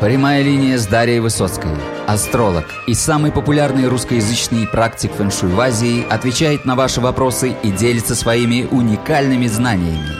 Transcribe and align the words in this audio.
Прямая 0.00 0.42
линия 0.42 0.76
с 0.76 0.86
Дарьей 0.86 1.20
Высоцкой. 1.20 1.70
Астролог 2.06 2.66
и 2.86 2.92
самый 2.92 3.32
популярный 3.32 3.88
русскоязычный 3.88 4.66
практик 4.66 5.10
фэншуй 5.10 5.48
в 5.48 5.58
Азии 5.58 6.06
отвечает 6.06 6.66
на 6.66 6.76
ваши 6.76 7.00
вопросы 7.00 7.56
и 7.62 7.72
делится 7.72 8.14
своими 8.14 8.68
уникальными 8.70 9.46
знаниями. 9.46 10.10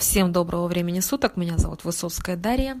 Всем 0.00 0.32
доброго 0.32 0.66
времени 0.66 0.98
суток. 0.98 1.36
Меня 1.36 1.58
зовут 1.58 1.84
Высоцкая 1.84 2.36
Дарья. 2.36 2.80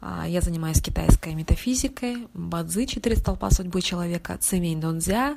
А, 0.00 0.28
я 0.28 0.40
занимаюсь 0.40 0.80
китайской 0.80 1.34
метафизикой, 1.34 2.28
бадзи, 2.34 2.86
четыре 2.86 3.16
столпа 3.16 3.50
судьбы 3.50 3.82
человека, 3.82 4.38
цемень 4.38 4.80
донзя 4.80 5.36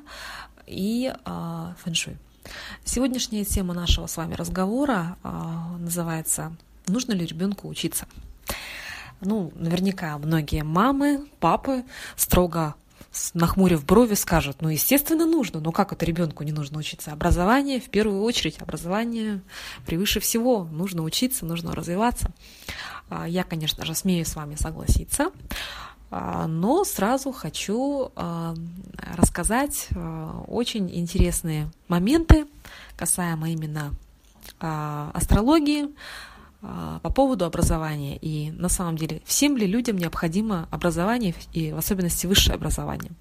и 0.68 1.12
э, 1.26 1.74
фэншуй. 1.84 2.18
Сегодняшняя 2.84 3.44
тема 3.44 3.74
нашего 3.74 4.06
с 4.06 4.18
вами 4.18 4.36
разговора 4.36 5.18
э, 5.24 5.30
называется 5.80 6.56
нужно 6.88 7.14
ли 7.14 7.26
ребенку 7.26 7.68
учиться. 7.68 8.08
Ну, 9.22 9.52
наверняка 9.56 10.18
многие 10.18 10.64
мамы, 10.64 11.26
папы 11.40 11.84
строго 12.16 12.76
нахмурив 13.34 13.86
брови, 13.86 14.16
скажут, 14.16 14.58
ну, 14.62 14.70
естественно, 14.70 15.26
нужно, 15.26 15.60
но 15.60 15.72
как 15.72 15.92
это 15.94 16.06
ребенку 16.06 16.44
не 16.44 16.52
нужно 16.52 16.80
учиться? 16.80 17.12
Образование, 17.12 17.80
в 17.80 17.90
первую 17.90 18.22
очередь, 18.22 18.62
образование 18.62 19.42
превыше 19.86 20.20
всего, 20.20 20.66
нужно 20.66 21.04
учиться, 21.04 21.46
нужно 21.46 21.74
развиваться. 21.74 22.32
А, 23.10 23.28
я, 23.28 23.44
конечно 23.44 23.86
же, 23.86 23.96
смею 23.96 24.26
с 24.26 24.36
вами 24.36 24.56
согласиться, 24.56 25.32
а, 26.12 26.48
но 26.48 26.84
сразу 26.84 27.32
хочу 27.32 28.12
а, 28.16 28.54
рассказать 29.16 29.90
очень 30.48 30.94
интересные 30.94 31.72
моменты, 31.88 32.46
касаемо 32.98 33.50
именно 33.50 33.94
астрологии, 34.60 35.90
по 36.62 37.10
поводу 37.10 37.46
образования. 37.46 38.18
И 38.18 38.52
на 38.52 38.70
самом 38.70 38.98
деле, 38.98 39.22
всем 39.26 39.58
ли 39.58 39.68
людям 39.68 39.98
необходимо 39.98 40.68
образование, 40.72 41.36
и 41.54 41.72
в 41.72 41.78
особенности 41.78 42.26
высшее 42.26 42.56
образование? 42.56 43.12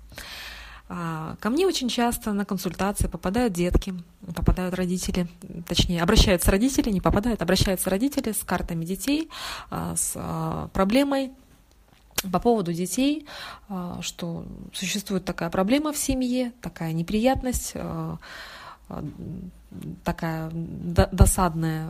А, 0.88 1.36
ко 1.40 1.50
мне 1.50 1.66
очень 1.66 1.88
часто 1.88 2.32
на 2.32 2.44
консультации 2.44 3.08
попадают 3.08 3.52
детки, 3.52 3.92
попадают 4.34 4.74
родители, 4.74 5.26
точнее, 5.66 6.02
обращаются 6.02 6.50
родители, 6.50 6.90
не 6.90 7.00
попадают, 7.00 7.42
обращаются 7.42 7.90
родители 7.90 8.32
с 8.32 8.44
картами 8.44 8.84
детей, 8.84 9.28
а, 9.70 9.96
с 9.96 10.16
проблемой 10.72 11.32
по 12.32 12.40
поводу 12.40 12.72
детей, 12.72 13.26
что 14.00 14.46
существует 14.72 15.26
такая 15.26 15.50
проблема 15.50 15.92
в 15.92 15.98
семье, 15.98 16.52
такая 16.62 16.94
неприятность, 16.94 17.74
такая 20.04 20.50
досадная 20.52 21.86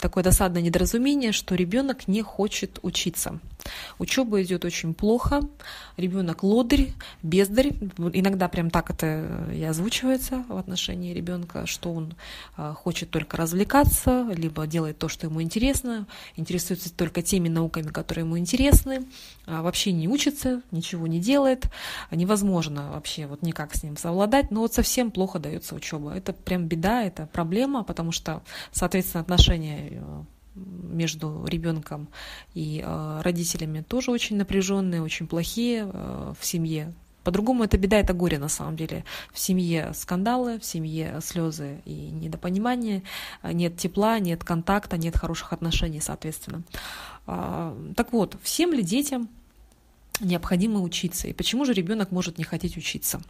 такое 0.00 0.24
досадное 0.24 0.62
недоразумение, 0.62 1.32
что 1.32 1.54
ребенок 1.54 2.08
не 2.08 2.22
хочет 2.22 2.78
учиться. 2.82 3.38
Учеба 3.98 4.42
идет 4.42 4.64
очень 4.64 4.94
плохо, 4.94 5.40
ребенок 5.96 6.42
лодырь, 6.42 6.92
бездарь. 7.22 7.68
Иногда 8.12 8.48
прям 8.48 8.70
так 8.70 8.90
это 8.90 9.50
и 9.54 9.62
озвучивается 9.62 10.44
в 10.48 10.56
отношении 10.56 11.12
ребенка, 11.12 11.66
что 11.66 11.92
он 11.92 12.14
а, 12.56 12.72
хочет 12.72 13.10
только 13.10 13.36
развлекаться, 13.36 14.26
либо 14.34 14.66
делает 14.66 14.98
то, 14.98 15.08
что 15.08 15.26
ему 15.26 15.42
интересно, 15.42 16.06
интересуется 16.36 16.92
только 16.92 17.22
теми 17.22 17.48
науками, 17.48 17.88
которые 17.88 18.24
ему 18.24 18.38
интересны, 18.38 19.06
а, 19.46 19.62
вообще 19.62 19.92
не 19.92 20.08
учится, 20.08 20.62
ничего 20.70 21.06
не 21.06 21.20
делает, 21.20 21.66
невозможно 22.10 22.90
вообще 22.92 23.26
вот 23.26 23.42
никак 23.42 23.74
с 23.74 23.82
ним 23.82 23.96
совладать, 23.96 24.50
но 24.50 24.60
вот 24.60 24.72
совсем 24.72 25.10
плохо 25.10 25.38
дается 25.38 25.74
учеба. 25.74 26.14
Это 26.14 26.29
прям 26.32 26.66
беда, 26.66 27.02
это 27.02 27.26
проблема, 27.32 27.84
потому 27.84 28.12
что, 28.12 28.42
соответственно, 28.72 29.22
отношения 29.22 30.00
Э, 30.00 30.22
между 30.54 31.44
ребенком 31.46 32.08
и 32.54 32.82
э, 32.84 33.20
родителями 33.22 33.82
тоже 33.82 34.10
очень 34.10 34.36
напряженные, 34.36 35.00
очень 35.00 35.26
плохие 35.28 35.88
э, 35.90 36.34
в 36.38 36.44
семье. 36.44 36.92
По-другому 37.22 37.64
это 37.64 37.78
беда, 37.78 37.98
это 37.98 38.12
горе 38.14 38.38
на 38.38 38.48
самом 38.48 38.76
деле. 38.76 39.04
В 39.32 39.38
семье 39.38 39.92
скандалы, 39.94 40.58
в 40.58 40.64
семье 40.64 41.20
слезы 41.22 41.80
и 41.84 41.92
недопонимание, 41.92 43.02
нет 43.44 43.76
тепла, 43.76 44.18
нет 44.18 44.42
контакта, 44.42 44.96
нет 44.96 45.16
хороших 45.16 45.52
отношений, 45.52 46.00
соответственно. 46.00 46.62
А, 47.26 47.76
так 47.94 48.12
вот, 48.12 48.36
всем 48.42 48.72
ли 48.72 48.82
детям 48.82 49.28
необходимо 50.20 50.80
учиться. 50.80 51.28
И 51.28 51.32
почему 51.32 51.64
же 51.64 51.72
ребенок 51.72 52.10
может 52.10 52.38
не 52.38 52.44
хотеть 52.44 52.76
учиться? 52.76 53.20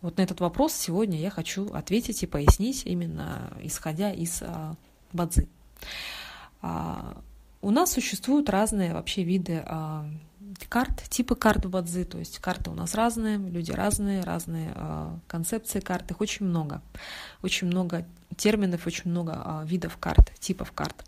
Вот 0.00 0.16
на 0.16 0.22
этот 0.22 0.40
вопрос 0.40 0.72
сегодня 0.74 1.18
я 1.18 1.30
хочу 1.30 1.72
ответить 1.72 2.22
и 2.22 2.26
пояснить, 2.26 2.82
именно 2.86 3.52
исходя 3.62 4.12
из 4.12 4.42
а, 4.42 4.76
бадзы. 5.12 5.48
А, 6.62 7.16
у 7.62 7.70
нас 7.70 7.92
существуют 7.92 8.48
разные 8.48 8.94
вообще 8.94 9.22
виды 9.22 9.62
а, 9.66 10.06
карт, 10.68 11.02
типы 11.08 11.34
карт 11.34 11.64
в 11.66 11.70
Бадзи, 11.70 12.04
то 12.04 12.18
есть 12.18 12.38
карты 12.38 12.70
у 12.70 12.74
нас 12.74 12.94
разные, 12.94 13.38
люди 13.38 13.72
разные, 13.72 14.22
разные 14.22 14.72
а, 14.74 15.18
концепции 15.26 15.80
карт, 15.80 16.10
их 16.10 16.20
очень 16.20 16.46
много. 16.46 16.82
Очень 17.42 17.66
много 17.66 18.06
терминов, 18.36 18.86
очень 18.86 19.10
много 19.10 19.62
видов 19.64 19.96
карт, 19.98 20.32
типов 20.38 20.72
карт. 20.72 21.04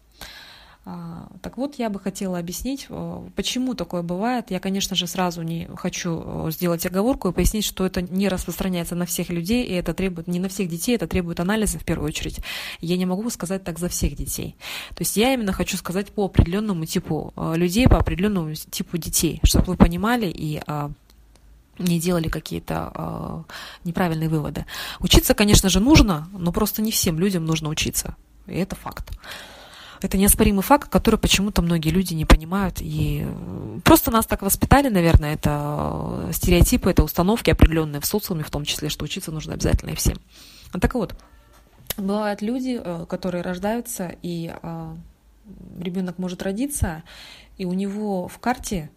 А, 0.85 1.29
так 1.43 1.59
вот, 1.59 1.77
я 1.77 1.89
бы 1.91 2.01
хотела 2.01 2.39
объяснить, 2.39 2.87
э, 2.89 3.29
почему 3.37 3.75
такое 3.75 4.03
бывает. 4.03 4.51
Я, 4.51 4.59
конечно 4.59 4.97
же, 4.97 5.07
сразу 5.07 5.43
не 5.43 5.69
хочу 5.77 6.23
э, 6.25 6.51
сделать 6.51 6.85
оговорку 6.85 7.29
и 7.29 7.33
пояснить, 7.33 7.65
что 7.65 7.87
это 7.87 8.03
не 8.03 8.29
распространяется 8.29 8.97
на 8.97 9.07
всех 9.07 9.31
людей, 9.31 9.65
и 9.65 9.73
это 9.73 9.95
требует 9.95 10.27
не 10.27 10.41
на 10.41 10.49
всех 10.49 10.69
детей, 10.69 10.97
это 10.97 11.07
требует 11.07 11.39
анализа 11.39 11.79
в 11.79 11.85
первую 11.85 12.09
очередь. 12.09 12.41
Я 12.81 12.97
не 12.97 13.07
могу 13.07 13.31
сказать 13.31 13.63
так 13.63 13.79
за 13.79 13.89
всех 13.89 14.17
детей. 14.17 14.57
То 14.91 15.03
есть 15.03 15.17
я 15.17 15.33
именно 15.35 15.53
хочу 15.53 15.77
сказать 15.77 16.11
по 16.11 16.25
определенному 16.25 16.85
типу 16.85 17.33
э, 17.37 17.55
людей, 17.55 17.87
по 17.87 17.99
определенному 17.99 18.55
типу 18.55 18.99
детей, 18.99 19.41
чтобы 19.45 19.67
вы 19.67 19.77
понимали 19.77 20.27
и 20.27 20.61
а, 20.67 20.91
не 21.79 22.01
делали 22.01 22.29
какие-то 22.29 22.93
э, 22.95 23.43
неправильные 23.85 24.29
выводы. 24.29 24.67
Учиться, 24.99 25.35
конечно 25.35 25.69
же, 25.69 25.79
нужно, 25.79 26.29
но 26.33 26.51
просто 26.51 26.83
не 26.83 26.91
всем 26.91 27.21
людям 27.21 27.45
нужно 27.45 27.69
учиться. 27.69 28.17
И 28.49 28.55
это 28.55 28.75
факт. 28.75 29.13
Это 30.05 30.19
неоспоримый 30.19 30.63
факт, 30.63 30.89
который 30.89 31.19
почему-то 31.19 31.63
многие 31.63 31.91
люди 31.91 32.15
не 32.15 32.25
понимают. 32.25 32.79
И 32.81 33.27
просто 33.85 34.11
нас 34.11 34.27
так 34.27 34.43
воспитали, 34.43 34.89
наверное, 34.89 35.35
это 35.35 36.31
стереотипы, 36.33 36.91
это 36.91 37.03
установки 37.03 37.51
определенные 37.51 38.01
в 38.01 38.07
социуме, 38.07 38.43
в 38.43 38.51
том 38.51 38.65
числе, 38.65 38.89
что 38.89 39.05
учиться 39.05 39.31
нужно 39.31 39.55
обязательно 39.55 39.91
и 39.91 39.95
всем. 39.95 40.19
Так 40.81 40.95
вот, 40.95 41.15
бывают 41.97 42.43
люди, 42.43 42.81
э, 42.83 43.07
которые 43.09 43.43
рождаются, 43.43 44.15
и 44.23 44.55
э, 44.63 44.97
ребенок 45.79 46.19
может 46.19 46.43
родиться, 46.43 47.03
и 47.59 47.65
у 47.65 47.73
него 47.73 48.29
в 48.29 48.39
карте 48.39 48.91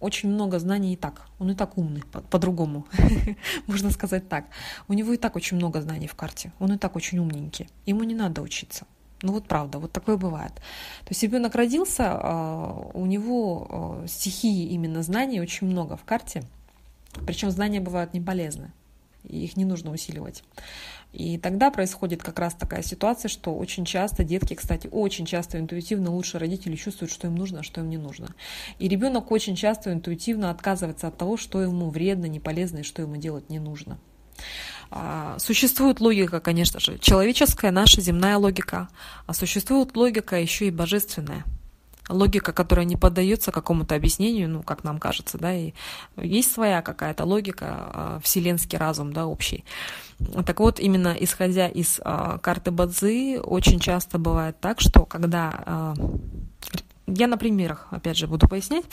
очень 0.00 0.30
много 0.30 0.58
знаний 0.58 0.94
и 0.94 0.96
так. 0.96 1.26
Он 1.38 1.50
и 1.50 1.54
так 1.54 1.78
умный, 1.78 2.02
по-другому, 2.30 2.86
можно 3.66 3.90
сказать 3.90 4.28
так. 4.28 4.46
У 4.88 4.94
него 4.94 5.12
и 5.12 5.16
так 5.16 5.36
очень 5.36 5.56
много 5.56 5.80
знаний 5.80 6.08
в 6.08 6.14
карте. 6.14 6.52
Он 6.58 6.72
и 6.72 6.78
так 6.78 6.96
очень 6.96 7.18
умненький. 7.18 7.68
Ему 7.86 8.02
не 8.02 8.14
надо 8.14 8.42
учиться. 8.42 8.86
Ну 9.22 9.32
вот 9.32 9.46
правда, 9.46 9.78
вот 9.78 9.92
такое 9.92 10.16
бывает. 10.16 10.52
То 10.52 11.10
есть 11.10 11.22
ребенок 11.22 11.54
родился, 11.54 12.04
а, 12.08 12.90
у 12.92 13.06
него 13.06 13.66
а, 13.70 14.06
стихии 14.08 14.68
именно 14.70 15.02
знаний 15.02 15.40
очень 15.40 15.68
много 15.68 15.96
в 15.96 16.04
карте, 16.04 16.42
причем 17.26 17.50
знания 17.50 17.80
бывают 17.80 18.14
не 18.14 18.20
полезны, 18.20 18.72
их 19.24 19.56
не 19.56 19.64
нужно 19.64 19.92
усиливать. 19.92 20.42
И 21.12 21.36
тогда 21.36 21.70
происходит 21.70 22.22
как 22.22 22.38
раз 22.38 22.54
такая 22.54 22.82
ситуация, 22.82 23.28
что 23.28 23.54
очень 23.54 23.84
часто 23.84 24.24
детки, 24.24 24.54
кстати, 24.54 24.88
очень 24.90 25.26
часто 25.26 25.60
интуитивно 25.60 26.10
лучше 26.10 26.38
родители 26.38 26.74
чувствуют, 26.74 27.12
что 27.12 27.26
им 27.26 27.34
нужно, 27.34 27.60
а 27.60 27.62
что 27.62 27.82
им 27.82 27.90
не 27.90 27.98
нужно. 27.98 28.34
И 28.78 28.88
ребенок 28.88 29.30
очень 29.30 29.54
часто 29.54 29.92
интуитивно 29.92 30.50
отказывается 30.50 31.08
от 31.08 31.18
того, 31.18 31.36
что 31.36 31.60
ему 31.60 31.90
вредно, 31.90 32.26
не 32.26 32.40
полезно 32.40 32.78
и 32.78 32.82
что 32.82 33.02
ему 33.02 33.16
делать 33.16 33.50
не 33.50 33.58
нужно. 33.58 33.98
А, 34.94 35.38
существует 35.38 36.00
логика, 36.00 36.38
конечно 36.40 36.78
же, 36.78 36.98
человеческая, 36.98 37.70
наша 37.70 38.02
земная 38.02 38.36
логика, 38.36 38.88
а 39.26 39.32
существует 39.32 39.96
логика 39.96 40.38
еще 40.38 40.66
и 40.66 40.70
божественная. 40.70 41.44
Логика, 42.10 42.52
которая 42.52 42.84
не 42.84 42.96
поддается 42.96 43.52
какому-то 43.52 43.94
объяснению, 43.94 44.50
ну, 44.50 44.62
как 44.62 44.84
нам 44.84 44.98
кажется, 44.98 45.38
да, 45.38 45.54
и 45.54 45.72
есть 46.16 46.52
своя 46.52 46.82
какая-то 46.82 47.24
логика, 47.24 47.66
а, 47.70 48.20
вселенский 48.22 48.76
разум, 48.76 49.14
да, 49.14 49.26
общий. 49.26 49.64
Так 50.44 50.60
вот, 50.60 50.78
именно 50.78 51.16
исходя 51.18 51.68
из 51.68 51.98
а, 52.04 52.36
карты 52.36 52.70
Бадзи, 52.70 53.38
очень 53.38 53.80
часто 53.80 54.18
бывает 54.18 54.60
так, 54.60 54.80
что 54.82 55.06
когда 55.06 55.94
я 57.14 57.26
на 57.26 57.36
примерах, 57.36 57.86
опять 57.90 58.16
же, 58.16 58.26
буду 58.26 58.48
пояснять. 58.48 58.84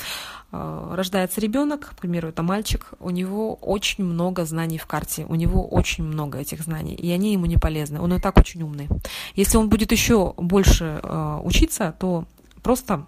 Э, 0.51 0.94
рождается 0.95 1.42
ребенок, 1.42 1.92
к 1.92 1.95
примеру, 1.95 2.30
это 2.30 2.44
мальчик, 2.44 2.94
у 3.00 3.10
него 3.10 3.56
очень 3.56 4.04
много 4.04 4.45
знаний 4.45 4.77
в 4.77 4.86
карте, 4.86 5.25
у 5.27 5.36
него 5.36 5.68
очень 5.68 6.04
много 6.04 6.39
этих 6.39 6.62
знаний, 6.62 6.95
и 6.95 7.12
они 7.12 7.33
ему 7.33 7.45
не 7.45 7.57
полезны. 7.57 8.01
Он 8.01 8.13
и 8.13 8.19
так 8.19 8.38
очень 8.38 8.62
умный. 8.62 8.88
Если 9.36 9.57
он 9.57 9.69
будет 9.69 9.92
еще 9.92 10.33
больше 10.38 11.00
э, 11.01 11.39
учиться, 11.44 11.95
то 12.00 12.25
просто 12.62 13.06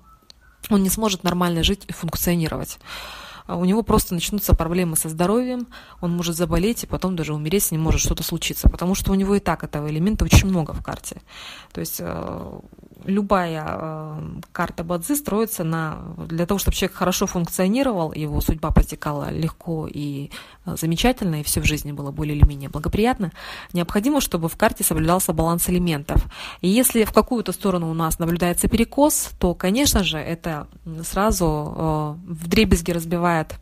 он 0.69 0.83
не 0.83 0.89
сможет 0.89 1.23
нормально 1.23 1.63
жить 1.63 1.83
и 1.87 1.93
функционировать. 1.93 2.79
А 3.47 3.57
у 3.57 3.65
него 3.65 3.83
просто 3.83 4.13
начнутся 4.13 4.55
проблемы 4.55 4.95
со 4.95 5.09
здоровьем, 5.09 5.67
он 5.99 6.15
может 6.15 6.35
заболеть 6.35 6.83
и 6.83 6.87
потом 6.87 7.15
даже 7.15 7.33
умереть, 7.33 7.63
с 7.63 7.71
ним 7.71 7.81
может 7.81 7.99
что-то 7.99 8.23
случиться, 8.23 8.69
потому 8.69 8.95
что 8.95 9.11
у 9.11 9.15
него 9.15 9.35
и 9.35 9.39
так 9.39 9.63
этого 9.63 9.89
элемента 9.89 10.23
очень 10.23 10.47
много 10.47 10.73
в 10.73 10.81
карте. 10.81 11.21
То 11.73 11.81
есть 11.81 11.97
э, 11.99 12.59
любая 13.05 13.65
э, 13.67 14.21
карта 14.51 14.83
Бадзи 14.83 15.15
строится 15.15 15.63
на, 15.63 15.99
для 16.17 16.45
того, 16.45 16.57
чтобы 16.57 16.75
человек 16.75 16.95
хорошо 16.95 17.27
функционировал, 17.27 18.13
его 18.13 18.41
судьба 18.41 18.71
протекала 18.71 19.31
легко 19.31 19.87
и 19.87 20.29
э, 20.65 20.75
замечательно, 20.79 21.41
и 21.41 21.43
все 21.43 21.61
в 21.61 21.65
жизни 21.65 21.91
было 21.91 22.11
более 22.11 22.35
или 22.35 22.45
менее 22.45 22.69
благоприятно, 22.69 23.31
необходимо, 23.73 24.21
чтобы 24.21 24.49
в 24.49 24.55
карте 24.55 24.83
соблюдался 24.83 25.33
баланс 25.33 25.69
элементов. 25.69 26.25
И 26.61 26.67
если 26.67 27.03
в 27.03 27.13
какую-то 27.13 27.51
сторону 27.51 27.89
у 27.89 27.93
нас 27.93 28.19
наблюдается 28.19 28.67
перекос, 28.67 29.31
то, 29.39 29.53
конечно 29.53 30.03
же, 30.03 30.17
это 30.17 30.67
сразу 31.03 31.45
э, 32.25 32.33
в 32.33 32.47
дребезги 32.47 32.91
разбивает 32.91 33.55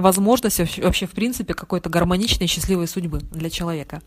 возможность 0.00 0.60
вообще, 0.78 1.06
в 1.06 1.12
принципе, 1.12 1.54
какой-то 1.54 1.88
гармоничной 1.88 2.46
счастливой 2.46 2.86
судьбы 2.86 3.20
для 3.20 3.50
человека. 3.50 4.02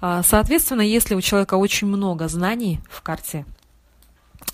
А, 0.00 0.22
соответственно, 0.22 0.82
если 0.82 1.14
у 1.14 1.20
человека 1.20 1.54
очень 1.54 1.86
много 1.86 2.28
знаний 2.28 2.80
в 2.88 3.02
карте, 3.02 3.46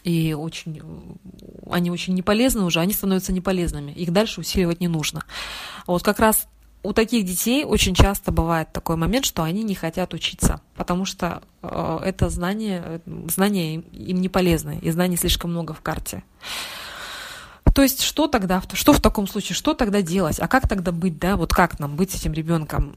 и 0.04 0.34
очень, 0.34 0.82
они 1.70 1.90
очень 1.90 2.14
неполезны 2.14 2.64
уже, 2.64 2.80
они 2.80 2.92
становятся 2.92 3.32
неполезными. 3.32 3.92
Их 3.92 4.12
дальше 4.12 4.40
усиливать 4.40 4.80
не 4.80 4.88
нужно. 4.88 5.24
Вот 5.86 6.02
как 6.02 6.18
раз 6.18 6.48
у 6.82 6.92
таких 6.92 7.24
детей 7.24 7.64
очень 7.64 7.94
часто 7.94 8.32
бывает 8.32 8.72
такой 8.72 8.96
момент, 8.96 9.24
что 9.24 9.42
они 9.44 9.62
не 9.62 9.74
хотят 9.74 10.14
учиться, 10.14 10.60
потому 10.74 11.04
что 11.04 11.42
э, 11.62 11.98
это 12.04 12.28
знание, 12.28 13.00
знания 13.28 13.76
им 13.76 14.20
не 14.20 14.28
полезны, 14.28 14.78
и 14.82 14.90
знаний 14.90 15.16
слишком 15.16 15.52
много 15.52 15.74
в 15.74 15.80
карте. 15.80 16.24
То 17.74 17.82
есть 17.82 18.02
что 18.02 18.26
тогда, 18.26 18.62
что 18.72 18.92
в 18.92 19.00
таком 19.00 19.26
случае, 19.26 19.54
что 19.54 19.74
тогда 19.74 20.02
делать, 20.02 20.38
а 20.40 20.48
как 20.48 20.68
тогда 20.68 20.92
быть, 20.92 21.18
да, 21.18 21.36
вот 21.36 21.54
как 21.54 21.78
нам 21.78 21.96
быть 21.96 22.10
с 22.10 22.16
этим 22.16 22.32
ребенком? 22.32 22.94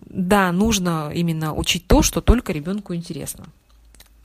Да, 0.00 0.52
нужно 0.52 1.10
именно 1.12 1.52
учить 1.52 1.86
то, 1.86 2.02
что 2.02 2.20
только 2.20 2.52
ребенку 2.52 2.94
интересно. 2.94 3.46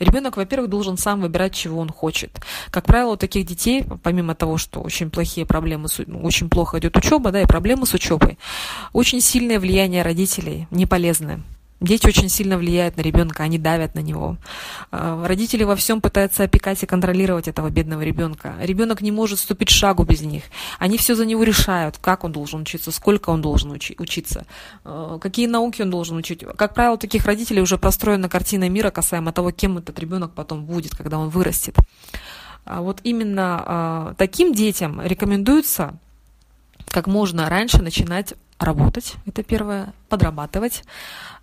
Ребенок, 0.01 0.36
во-первых, 0.36 0.68
должен 0.68 0.98
сам 0.98 1.21
выбирать, 1.21 1.53
чего 1.53 1.80
он 1.80 1.89
хочет. 1.89 2.31
Как 2.71 2.86
правило, 2.86 3.12
у 3.12 3.18
таких 3.18 3.45
детей, 3.45 3.86
помимо 4.01 4.33
того, 4.33 4.57
что 4.57 4.81
очень 4.81 5.12
плохие 5.12 5.45
проблемы, 5.45 5.89
ну, 6.07 6.24
очень 6.24 6.50
плохо 6.50 6.80
идет 6.80 6.98
учеба, 6.98 7.31
да, 7.31 7.39
и 7.39 7.45
проблемы 7.45 7.86
с 7.86 7.94
учебой, 7.94 8.39
очень 8.94 9.21
сильное 9.21 9.59
влияние 9.59 10.01
родителей, 10.01 10.68
неполезное. 10.71 11.42
Дети 11.81 12.06
очень 12.06 12.30
сильно 12.30 12.60
влияют 12.60 12.95
на 12.98 13.01
ребенка, 13.01 13.42
они 13.42 13.57
давят 13.57 13.95
на 13.95 14.01
него. 14.01 14.38
А, 14.92 15.25
родители 15.25 15.63
во 15.63 15.75
всем 15.75 16.00
пытаются 16.00 16.44
опекать 16.44 16.83
и 16.83 16.86
контролировать 16.86 17.48
этого 17.48 17.72
бедного 17.72 18.04
ребенка. 18.04 18.54
Ребенок 18.62 19.01
не 19.01 19.12
может 19.12 19.39
ступить 19.39 19.69
шагу 19.69 20.04
без 20.04 20.22
них. 20.22 20.44
Они 20.78 21.00
все 21.00 21.16
за 21.16 21.25
него 21.25 21.42
решают, 21.42 21.98
как 21.98 22.24
он 22.24 22.31
должен 22.31 22.62
учиться, 22.62 22.92
сколько 22.92 23.31
он 23.31 23.42
должен 23.42 23.72
учи- 23.72 23.95
учиться, 23.98 24.45
а, 24.86 25.18
какие 25.18 25.48
науки 25.48 25.81
он 25.81 25.89
должен 25.89 26.18
учить. 26.18 26.45
Как 26.56 26.75
правило, 26.75 26.94
у 26.94 26.98
таких 26.98 27.25
родителей 27.25 27.63
уже 27.63 27.80
простроена 27.80 28.30
картина 28.30 28.69
мира 28.69 28.92
касаемо 28.92 29.31
того, 29.31 29.50
кем 29.50 29.80
этот 29.80 29.98
ребенок 29.98 30.33
потом 30.36 30.66
будет, 30.66 30.95
когда 30.95 31.18
он 31.18 31.30
вырастет. 31.30 31.75
А 32.63 32.81
вот 32.81 33.00
именно 33.04 34.13
таким 34.19 34.54
детям 34.54 35.01
рекомендуется 35.04 35.98
как 36.92 37.07
можно 37.07 37.50
раньше 37.50 37.81
начинать 37.81 38.36
работать, 38.63 39.15
это 39.25 39.43
первое, 39.43 39.93
подрабатывать 40.09 40.83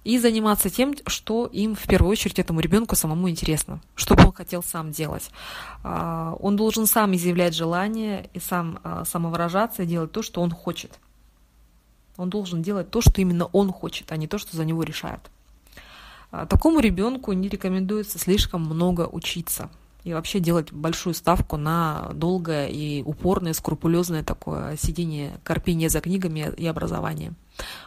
и 0.04 0.18
заниматься 0.18 0.70
тем, 0.70 0.94
что 1.06 1.46
им 1.46 1.74
в 1.74 1.82
первую 1.82 2.10
очередь 2.10 2.38
этому 2.38 2.60
ребенку 2.60 2.96
самому 2.96 3.28
интересно, 3.28 3.80
что 3.94 4.14
бы 4.14 4.24
он 4.24 4.32
хотел 4.32 4.62
сам 4.62 4.90
делать. 4.90 5.30
А, 5.82 6.36
он 6.40 6.56
должен 6.56 6.86
сам 6.86 7.14
изъявлять 7.14 7.54
желание 7.54 8.30
и 8.34 8.40
сам 8.40 8.80
а, 8.82 9.04
самовыражаться 9.04 9.82
и 9.82 9.86
делать 9.86 10.12
то, 10.12 10.22
что 10.22 10.40
он 10.40 10.50
хочет. 10.50 10.98
Он 12.16 12.30
должен 12.30 12.62
делать 12.62 12.90
то, 12.90 13.00
что 13.00 13.20
именно 13.20 13.46
он 13.46 13.72
хочет, 13.72 14.10
а 14.12 14.16
не 14.16 14.26
то, 14.26 14.38
что 14.38 14.56
за 14.56 14.64
него 14.64 14.82
решают. 14.82 15.30
А, 16.30 16.46
такому 16.46 16.80
ребенку 16.80 17.32
не 17.32 17.48
рекомендуется 17.48 18.18
слишком 18.18 18.62
много 18.62 19.08
учиться 19.10 19.70
и 20.04 20.12
вообще 20.12 20.40
делать 20.40 20.72
большую 20.72 21.14
ставку 21.14 21.56
на 21.56 22.10
долгое 22.14 22.68
и 22.68 23.02
упорное, 23.02 23.52
скрупулезное 23.52 24.22
такое 24.22 24.76
сидение, 24.76 25.38
корпение 25.44 25.88
за 25.88 26.00
книгами 26.00 26.52
и 26.56 26.66
образование. 26.66 27.34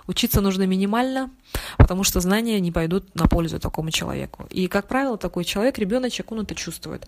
Учиться 0.07 0.41
нужно 0.41 0.63
минимально, 0.63 1.29
потому 1.77 2.03
что 2.03 2.19
знания 2.19 2.59
не 2.59 2.71
пойдут 2.71 3.13
на 3.15 3.27
пользу 3.27 3.59
такому 3.59 3.91
человеку. 3.91 4.45
И, 4.49 4.67
как 4.67 4.87
правило, 4.87 5.17
такой 5.17 5.43
человек, 5.43 5.77
ребеночек, 5.77 6.31
он 6.31 6.41
это 6.41 6.55
чувствует. 6.55 7.07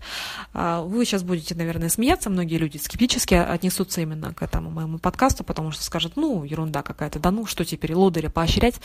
А, 0.52 0.82
вы 0.82 1.04
сейчас 1.04 1.22
будете, 1.22 1.54
наверное, 1.54 1.88
смеяться, 1.88 2.30
многие 2.30 2.56
люди 2.56 2.76
скептически 2.76 3.34
отнесутся 3.34 4.00
именно 4.00 4.32
к 4.32 4.42
этому 4.42 4.70
моему 4.70 4.98
подкасту, 4.98 5.44
потому 5.44 5.70
что 5.72 5.82
скажут, 5.82 6.16
ну, 6.16 6.44
ерунда 6.44 6.82
какая-то, 6.82 7.18
да 7.18 7.30
ну, 7.30 7.46
что 7.46 7.64
теперь, 7.64 7.94
лодыря 7.94 8.30
поощрять? 8.30 8.76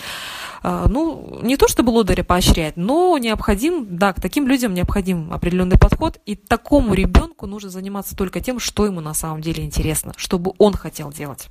А, 0.64 0.88
ну, 0.88 1.40
не 1.42 1.58
то 1.58 1.68
чтобы 1.68 1.92
лодыря 1.92 2.24
поощрять, 2.24 2.78
но 2.78 3.18
необходим, 3.18 3.98
да, 3.98 4.14
к 4.14 4.22
таким 4.22 4.48
людям 4.48 4.74
необходим 4.74 5.32
определенный 5.32 5.78
подход, 5.78 6.20
и 6.26 6.36
такому 6.36 6.94
ребенку 6.94 7.46
нужно 7.46 7.70
заниматься 7.70 8.16
только 8.16 8.42
тем, 8.42 8.60
что 8.60 8.86
ему 8.86 9.02
на 9.02 9.14
самом 9.14 9.42
деле 9.42 9.64
интересно, 9.64 10.14
чтобы 10.18 10.54
он 10.58 10.74
хотел 10.74 11.12
делать. 11.12 11.50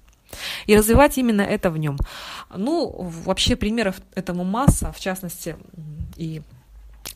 И 0.66 0.76
развивать 0.76 1.18
именно 1.18 1.42
это 1.42 1.70
в 1.70 1.78
нем. 1.78 1.98
Ну, 2.54 3.10
вообще 3.24 3.56
примеров 3.56 3.96
этому 4.14 4.44
масса, 4.44 4.92
в 4.92 5.00
частности, 5.00 5.56
и 6.16 6.42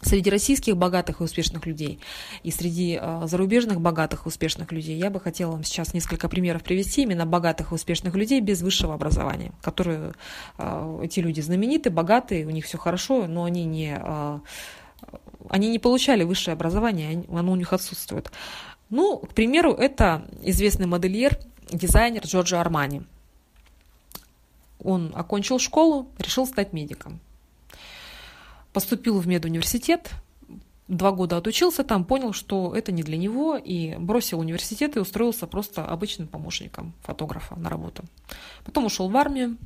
среди 0.00 0.30
российских 0.30 0.76
богатых 0.76 1.20
и 1.20 1.24
успешных 1.24 1.66
людей 1.66 1.98
и 2.42 2.50
среди 2.50 2.98
э, 3.00 3.22
зарубежных 3.26 3.80
богатых 3.80 4.26
и 4.26 4.28
успешных 4.28 4.72
людей 4.72 4.98
я 4.98 5.10
бы 5.10 5.20
хотела 5.20 5.52
вам 5.52 5.64
сейчас 5.64 5.94
несколько 5.94 6.28
примеров 6.28 6.62
привести 6.62 7.02
именно 7.02 7.26
богатых 7.26 7.72
и 7.72 7.74
успешных 7.74 8.14
людей 8.14 8.40
без 8.40 8.62
высшего 8.62 8.94
образования, 8.94 9.52
которые 9.62 10.12
э, 10.58 11.00
эти 11.04 11.20
люди 11.20 11.40
знамениты, 11.40 11.90
богатые, 11.90 12.46
у 12.46 12.50
них 12.50 12.64
все 12.64 12.78
хорошо, 12.78 13.26
но 13.26 13.44
они 13.44 13.64
не 13.64 13.96
э, 13.98 14.38
они 15.48 15.69
не 15.69 15.78
получали 15.78 16.24
высшее 16.24 16.54
образование, 16.54 17.24
оно 17.28 17.52
у 17.52 17.56
них 17.56 17.72
отсутствует. 17.72 18.30
Ну, 18.90 19.19
к 19.19 19.34
примеру, 19.34 19.72
это 19.72 20.26
известный 20.42 20.86
модельер 20.86 21.38
дизайнер 21.72 22.24
Джорджо 22.24 22.60
Армани. 22.60 23.02
Он 24.82 25.12
окончил 25.14 25.58
школу, 25.58 26.08
решил 26.19 26.46
стать 26.46 26.72
медиком. 26.72 27.20
Поступил 28.72 29.19
в 29.19 29.26
медуниверситет, 29.26 30.10
два 30.88 31.12
года 31.12 31.36
отучился 31.36 31.84
там, 31.84 32.04
понял, 32.04 32.32
что 32.32 32.74
это 32.74 32.92
не 32.92 33.02
для 33.02 33.16
него, 33.16 33.56
и 33.56 33.96
бросил 33.96 34.40
университет 34.40 34.96
и 34.96 35.00
устроился 35.00 35.46
просто 35.46 35.84
обычным 35.84 36.28
помощником 36.28 36.92
фотографа 37.02 37.54
на 37.56 37.69
работу. 37.69 38.04
Потом 38.64 38.86
ушел 38.86 39.08
в 39.08 39.16
армию, 39.16 39.56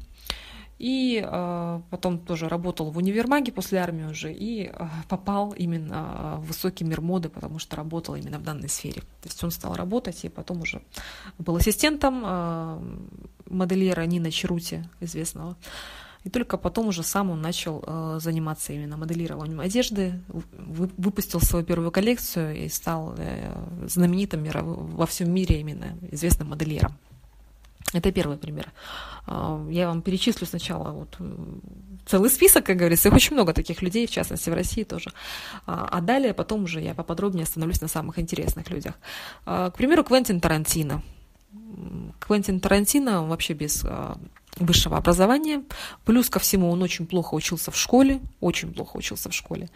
и 0.78 1.25
э, 1.26 1.81
потом 1.90 2.19
тоже 2.19 2.49
работал 2.49 2.90
в 2.90 2.99
универмаге 2.99 3.50
после 3.50 3.78
армии 3.78 4.05
уже 4.05 4.32
и 4.32 4.70
э, 4.73 4.88
попал 5.08 5.52
именно 5.52 6.37
в 6.38 6.49
высокий 6.49 6.84
мир 6.84 7.00
моды, 7.00 7.28
потому 7.31 7.58
что 7.58 7.76
работал 7.76 8.14
именно 8.14 8.38
в 8.38 8.43
данной 8.43 8.69
сфере. 8.69 9.00
То 9.23 9.28
есть 9.28 9.43
он 9.43 9.50
стал 9.50 9.75
работать 9.75 10.25
и 10.25 10.28
потом 10.28 10.61
уже 10.61 10.82
был 11.38 11.56
ассистентом 11.56 12.23
э, 12.25 12.80
модельера 13.49 14.02
Нина 14.02 14.30
Черути, 14.30 14.83
известного. 15.00 15.56
И 16.25 16.28
только 16.28 16.59
потом 16.59 16.88
уже 16.88 17.04
сам 17.04 17.30
он 17.30 17.40
начал 17.40 17.83
э, 17.87 18.18
заниматься 18.21 18.73
именно 18.73 18.97
моделированием 18.97 19.61
одежды, 19.61 20.21
вы, 20.28 20.90
выпустил 20.97 21.40
свою 21.40 21.64
первую 21.64 21.92
коллекцию 21.92 22.64
и 22.64 22.68
стал 22.68 23.14
э, 23.16 23.54
знаменитым 23.87 24.45
во 24.97 25.06
всем 25.06 25.33
мире 25.33 25.61
именно 25.61 25.97
известным 26.11 26.49
модельером. 26.49 26.99
Это 27.96 28.12
первый 28.12 28.36
пример. 28.36 28.72
А, 29.26 29.66
я 29.70 29.88
вам 29.88 30.02
перечислю 30.02 30.46
сначала 30.46 30.90
вот 30.90 31.16
целый 32.04 32.28
список, 32.28 32.66
как 32.66 32.76
говорится, 32.76 33.08
их 33.08 33.14
очень 33.14 33.34
много 33.34 33.54
таких 33.54 33.80
людей, 33.80 34.06
в 34.06 34.10
частности 34.10 34.50
в 34.50 34.54
России 34.54 34.84
тоже. 34.84 35.12
А, 35.66 35.88
а 35.90 36.00
далее 36.02 36.34
потом 36.34 36.64
уже 36.64 36.80
я 36.80 36.94
поподробнее 36.94 37.44
остановлюсь 37.44 37.80
на 37.80 37.88
самых 37.88 38.18
интересных 38.18 38.68
людях. 38.70 38.94
А, 39.46 39.70
к 39.70 39.76
примеру, 39.76 40.04
Квентин 40.04 40.40
Тарантино. 40.40 41.02
Квентин 42.20 42.60
Тарантино 42.60 43.26
вообще 43.26 43.54
без 43.54 43.84
высшего 44.58 44.96
образования. 44.96 45.62
Плюс 46.04 46.30
ко 46.30 46.38
всему 46.38 46.70
он 46.70 46.82
очень 46.82 47.06
плохо 47.06 47.34
учился 47.34 47.70
в 47.70 47.76
школе, 47.76 48.20
очень 48.40 48.72
плохо 48.72 48.96
учился 48.96 49.28
в 49.28 49.34
школе. 49.34 49.68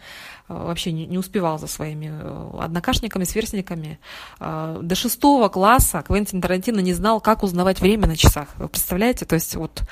А, 0.47 0.65
вообще 0.65 0.91
не, 0.91 1.05
не 1.05 1.17
успевал 1.17 1.59
за 1.59 1.67
своими 1.67 2.09
э, 2.11 2.49
однокашниками, 2.59 3.23
сверстниками. 3.23 3.99
А, 4.39 4.79
до 4.81 4.95
шестого 4.95 5.49
класса 5.49 6.01
Квентин 6.01 6.41
Тарантино 6.41 6.79
не 6.79 6.93
знал, 6.93 7.21
как 7.21 7.43
узнавать 7.43 7.79
время 7.79 8.07
на 8.07 8.17
часах. 8.17 8.49
Вы 8.57 8.67
представляете? 8.67 9.25
То 9.25 9.35
есть 9.35 9.55
вот 9.55 9.83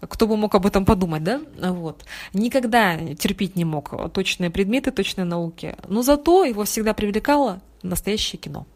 кто 0.00 0.26
бы 0.26 0.36
мог 0.36 0.54
об 0.54 0.66
этом 0.66 0.84
подумать, 0.84 1.22
да? 1.22 1.40
Вот. 1.58 2.04
Никогда 2.32 2.96
терпеть 3.14 3.56
не 3.56 3.64
мог 3.64 4.12
точные 4.12 4.50
предметы, 4.50 4.90
точные 4.90 5.24
науки. 5.24 5.76
Но 5.88 6.02
зато 6.02 6.44
его 6.44 6.64
всегда 6.64 6.94
привлекало 6.94 7.60
настоящее 7.82 8.38
кино. 8.38 8.66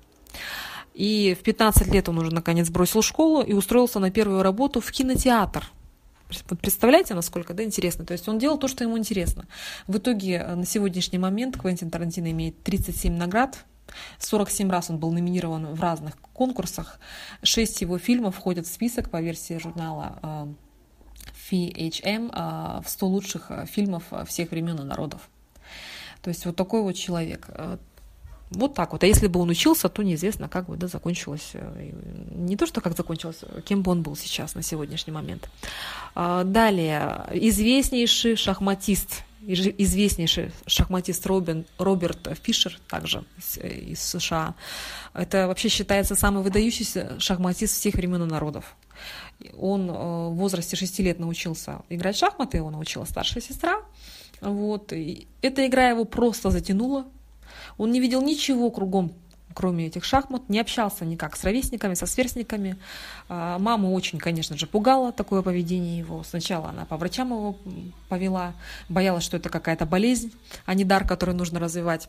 И 0.94 1.34
в 1.38 1.42
15 1.42 1.88
лет 1.88 2.08
он 2.08 2.18
уже 2.18 2.32
наконец 2.32 2.68
бросил 2.68 3.02
школу 3.02 3.42
и 3.42 3.52
устроился 3.52 3.98
на 3.98 4.10
первую 4.10 4.42
работу 4.42 4.80
в 4.80 4.90
кинотеатр. 4.90 5.70
Представляете, 6.60 7.14
насколько 7.14 7.54
да, 7.54 7.62
интересно? 7.62 8.04
То 8.04 8.12
есть 8.12 8.28
он 8.28 8.38
делал 8.38 8.58
то, 8.58 8.68
что 8.68 8.84
ему 8.84 8.98
интересно. 8.98 9.46
В 9.86 9.98
итоге 9.98 10.36
э, 10.36 10.54
на 10.54 10.64
сегодняшний 10.64 11.18
момент 11.18 11.58
Квентин 11.58 11.90
Тарантино 11.90 12.30
имеет 12.30 12.62
37 12.62 13.14
наград, 13.14 13.64
47 14.18 14.70
раз 14.70 14.88
он 14.88 14.98
был 14.98 15.12
номинирован 15.12 15.74
в 15.74 15.80
разных 15.80 16.16
конкурсах. 16.32 16.98
Шесть 17.42 17.82
его 17.82 17.98
фильмов 17.98 18.36
входят 18.36 18.66
в 18.66 18.72
список 18.72 19.10
по 19.10 19.20
версии 19.20 19.58
журнала 19.58 20.48
FHM 21.50 22.30
э, 22.32 22.78
э, 22.78 22.82
в 22.82 22.88
100 22.88 23.06
лучших 23.06 23.50
фильмов 23.66 24.04
всех 24.26 24.50
времен 24.50 24.78
и 24.80 24.84
народов. 24.84 25.28
То 26.22 26.28
есть 26.28 26.46
вот 26.46 26.56
такой 26.56 26.82
вот 26.82 26.92
человек. 26.92 27.48
Вот 28.54 28.74
так 28.74 28.92
вот. 28.92 29.02
А 29.02 29.06
если 29.06 29.26
бы 29.26 29.40
он 29.40 29.50
учился, 29.50 29.88
то 29.88 30.02
неизвестно, 30.02 30.48
как 30.48 30.66
бы 30.66 30.76
да, 30.76 30.86
закончилось. 30.86 31.50
Э, 31.54 31.90
не 32.34 32.56
то, 32.56 32.66
что 32.66 32.80
как 32.80 32.96
закончилось, 32.96 33.40
кем 33.64 33.82
бы 33.82 33.90
он 33.90 34.02
был 34.02 34.16
сейчас 34.16 34.54
на 34.54 34.62
сегодняшний 34.62 35.12
момент. 35.12 35.48
А, 36.14 36.44
далее. 36.44 37.26
Известнейший 37.32 38.36
шахматист 38.36 39.24
известнейший 39.44 40.52
шахматист 40.66 41.26
Робин, 41.26 41.66
Роберт 41.78 42.28
Фишер, 42.42 42.78
также 42.88 43.24
из, 43.36 43.58
из 43.58 44.00
США. 44.00 44.54
Это 45.14 45.48
вообще 45.48 45.68
считается 45.68 46.14
самый 46.14 46.44
выдающийся 46.44 47.18
шахматист 47.18 47.74
всех 47.74 47.94
времен 47.94 48.22
и 48.22 48.26
народов. 48.26 48.76
Он 49.58 49.90
э, 49.90 49.92
в 49.92 50.34
возрасте 50.34 50.76
6 50.76 51.00
лет 51.00 51.18
научился 51.18 51.82
играть 51.88 52.16
в 52.16 52.18
шахматы, 52.20 52.58
его 52.58 52.70
научила 52.70 53.04
старшая 53.04 53.42
сестра. 53.42 53.80
Вот. 54.40 54.92
И 54.92 55.26
эта 55.40 55.66
игра 55.66 55.88
его 55.88 56.04
просто 56.04 56.50
затянула. 56.50 57.06
Он 57.78 57.90
не 57.90 58.00
видел 58.00 58.22
ничего 58.22 58.70
кругом, 58.70 59.12
кроме 59.54 59.86
этих 59.86 60.04
шахмат, 60.04 60.48
не 60.48 60.60
общался 60.60 61.04
никак 61.04 61.36
с 61.36 61.44
ровесниками, 61.44 61.94
со 61.94 62.06
сверстниками. 62.06 62.76
А, 63.28 63.58
маму 63.58 63.92
очень, 63.92 64.18
конечно 64.18 64.56
же, 64.56 64.66
пугало 64.66 65.12
такое 65.12 65.42
поведение 65.42 65.98
его. 65.98 66.22
Сначала 66.22 66.70
она 66.70 66.84
по 66.84 66.96
врачам 66.96 67.30
его 67.30 67.56
повела, 68.08 68.54
боялась, 68.88 69.24
что 69.24 69.36
это 69.36 69.48
какая-то 69.48 69.86
болезнь, 69.86 70.32
а 70.66 70.74
не 70.74 70.84
дар, 70.84 71.06
который 71.06 71.34
нужно 71.34 71.60
развивать. 71.60 72.08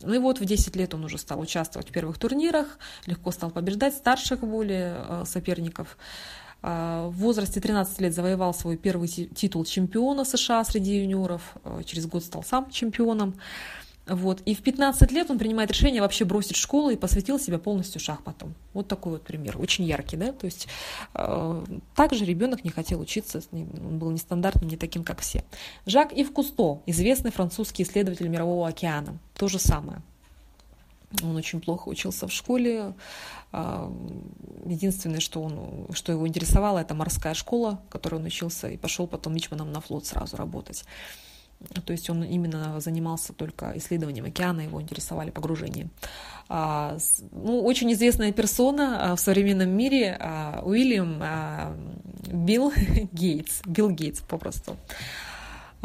Ну 0.00 0.14
и 0.14 0.18
вот 0.18 0.40
в 0.40 0.44
10 0.44 0.74
лет 0.76 0.94
он 0.94 1.04
уже 1.04 1.18
стал 1.18 1.40
участвовать 1.40 1.88
в 1.88 1.92
первых 1.92 2.18
турнирах, 2.18 2.78
легко 3.06 3.30
стал 3.30 3.50
побеждать 3.50 3.94
старших 3.94 4.40
более 4.40 4.96
э, 4.98 5.24
соперников. 5.26 5.96
А, 6.62 7.08
в 7.08 7.12
возрасте 7.12 7.60
13 7.60 8.00
лет 8.00 8.14
завоевал 8.14 8.54
свой 8.54 8.76
первый 8.76 9.08
титул 9.08 9.64
чемпиона 9.64 10.24
США 10.24 10.64
среди 10.64 10.96
юниоров, 11.00 11.42
э, 11.64 11.82
через 11.84 12.06
год 12.06 12.24
стал 12.24 12.42
сам 12.42 12.70
чемпионом. 12.70 13.34
Вот. 14.06 14.42
И 14.44 14.54
в 14.54 14.62
15 14.62 15.10
лет 15.12 15.30
он 15.30 15.38
принимает 15.38 15.70
решение 15.70 16.02
вообще 16.02 16.24
бросить 16.24 16.56
школу 16.56 16.90
и 16.90 16.96
посвятил 16.96 17.38
себя 17.38 17.58
полностью 17.58 18.00
шахматам. 18.00 18.54
Вот 18.74 18.86
такой 18.86 19.12
вот 19.12 19.22
пример, 19.22 19.58
очень 19.58 19.84
яркий, 19.84 20.16
да, 20.16 20.32
то 20.32 20.44
есть 20.44 20.68
э, 21.14 21.64
также 21.96 22.24
ребенок 22.24 22.64
не 22.64 22.70
хотел 22.70 23.00
учиться, 23.00 23.42
он 23.52 23.98
был 23.98 24.10
нестандартным, 24.10 24.68
не 24.68 24.76
таким, 24.76 25.04
как 25.04 25.20
все. 25.20 25.42
Жак 25.86 26.12
Ив 26.12 26.32
Кусто, 26.32 26.82
известный 26.86 27.30
французский 27.30 27.82
исследователь 27.84 28.28
Мирового 28.28 28.68
океана, 28.68 29.18
то 29.34 29.48
же 29.48 29.58
самое. 29.58 30.02
Он 31.22 31.36
очень 31.36 31.60
плохо 31.60 31.88
учился 31.88 32.26
в 32.26 32.32
школе. 32.32 32.92
А, 33.52 33.92
единственное, 34.66 35.20
что, 35.20 35.42
он, 35.42 35.86
что 35.92 36.12
его 36.12 36.26
интересовало, 36.26 36.80
это 36.80 36.94
морская 36.94 37.34
школа, 37.34 37.80
в 37.86 37.92
которой 37.92 38.16
он 38.16 38.24
учился, 38.24 38.68
и 38.68 38.76
пошел 38.76 39.06
потом 39.06 39.34
мичманом 39.34 39.70
на 39.70 39.80
флот 39.80 40.06
сразу 40.06 40.36
работать. 40.36 40.84
То 41.84 41.92
есть 41.92 42.10
он 42.10 42.22
именно 42.24 42.80
занимался 42.80 43.32
только 43.32 43.72
исследованием 43.76 44.24
океана, 44.24 44.60
его 44.60 44.80
интересовали 44.80 45.30
погружения. 45.30 45.88
А, 46.48 46.96
ну, 47.32 47.62
очень 47.62 47.92
известная 47.92 48.32
персона 48.32 49.12
а, 49.12 49.16
в 49.16 49.20
современном 49.20 49.70
мире 49.70 50.18
Уильям 50.62 51.22
Билл 52.26 52.72
Гейтс, 53.12 53.62
Билл 53.66 53.90
Гейтс 53.90 54.20
попросту. 54.20 54.76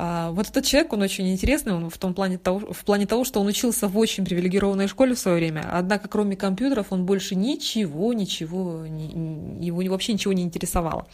А, 0.01 0.31
вот 0.31 0.48
этот 0.48 0.63
человек, 0.63 0.93
он 0.93 1.01
очень 1.01 1.29
интересный 1.29 1.74
он 1.74 1.89
в 1.89 1.98
том 1.98 2.13
плане 2.13 2.38
того, 2.38 2.71
в 2.71 2.86
плане 2.86 3.05
того, 3.05 3.25
что 3.25 3.41
он 3.41 3.48
учился 3.48 3.89
в 3.89 3.98
очень 3.98 4.24
привилегированной 4.24 4.88
школе 4.88 5.13
в 5.13 5.19
свое 5.19 5.36
время, 5.36 5.69
однако 5.69 6.07
кроме 6.07 6.38
компьютеров 6.38 6.88
он 6.91 7.05
больше 7.05 7.36
ничего, 7.36 8.13
ничего, 8.13 8.88
не, 8.88 9.67
его 9.67 9.81
вообще 9.91 10.13
ничего 10.13 10.31
не 10.31 10.43
интересовало. 10.43 11.05